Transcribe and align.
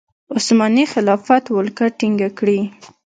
عثماني 0.35 0.83
خلافت 0.93 1.43
ولکه 1.55 1.85
ټینګه 1.99 2.29
کړي. 2.37 2.59